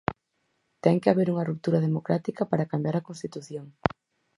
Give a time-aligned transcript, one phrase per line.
[0.83, 3.65] Ten que haber unha ruptura democrática para cambiar a Constitución.